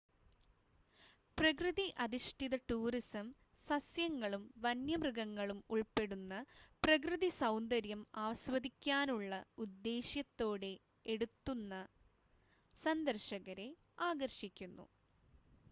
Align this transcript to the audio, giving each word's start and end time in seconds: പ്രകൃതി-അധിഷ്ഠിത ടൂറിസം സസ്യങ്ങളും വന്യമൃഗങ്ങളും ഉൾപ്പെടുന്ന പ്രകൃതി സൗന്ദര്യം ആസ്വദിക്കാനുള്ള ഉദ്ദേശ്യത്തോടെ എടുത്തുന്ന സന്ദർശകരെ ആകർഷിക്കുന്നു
പ്രകൃതി-അധിഷ്ഠിത 1.37 2.55
ടൂറിസം 2.69 3.27
സസ്യങ്ങളും 3.67 4.43
വന്യമൃഗങ്ങളും 4.63 5.59
ഉൾപ്പെടുന്ന 5.69 6.33
പ്രകൃതി 6.83 7.29
സൗന്ദര്യം 7.37 8.01
ആസ്വദിക്കാനുള്ള 8.23 9.35
ഉദ്ദേശ്യത്തോടെ 9.65 10.73
എടുത്തുന്ന 11.05 11.83
സന്ദർശകരെ 12.83 13.69
ആകർഷിക്കുന്നു 14.09 14.87